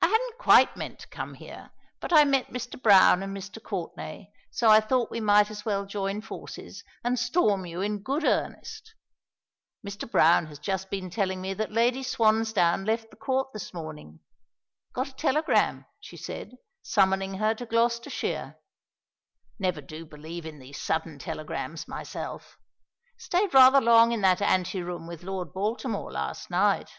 "I 0.00 0.06
hadn't 0.06 0.38
quite 0.38 0.76
meant 0.76 1.00
to 1.00 1.08
come 1.08 1.34
here, 1.34 1.72
but 1.98 2.12
I 2.12 2.22
met 2.22 2.46
Mr. 2.52 2.80
Browne 2.80 3.24
and 3.24 3.36
Mr. 3.36 3.60
Courtenay, 3.60 4.30
so 4.52 4.68
I 4.70 4.78
thought 4.80 5.10
we 5.10 5.18
might 5.20 5.50
as 5.50 5.64
well 5.64 5.84
join 5.84 6.20
forces, 6.20 6.84
and 7.02 7.18
storm 7.18 7.66
you 7.66 7.80
in 7.80 7.98
good 8.04 8.22
earnest. 8.22 8.94
Mr. 9.84 10.08
Browne 10.08 10.46
has 10.46 10.60
just 10.60 10.90
been 10.90 11.10
telling 11.10 11.40
me 11.40 11.54
that 11.54 11.72
Lady 11.72 12.04
Swansdown 12.04 12.84
left 12.84 13.10
the 13.10 13.16
Court 13.16 13.52
this 13.52 13.74
morning. 13.74 14.20
Got 14.92 15.08
a 15.08 15.16
telegram, 15.16 15.86
she 15.98 16.16
said, 16.18 16.52
summoning 16.80 17.34
her 17.38 17.52
to 17.56 17.66
Gloucestershire. 17.66 18.54
Never 19.58 19.80
do 19.80 20.06
believe 20.06 20.46
in 20.46 20.60
these 20.60 20.80
sudden 20.80 21.18
telegrams 21.18 21.88
myself. 21.88 22.58
Stayed 23.18 23.52
rather 23.52 23.80
long 23.80 24.12
in 24.12 24.20
that 24.20 24.40
anteroom 24.40 25.08
with 25.08 25.24
Lord 25.24 25.52
Baltimore 25.52 26.12
last 26.12 26.48
night." 26.48 26.90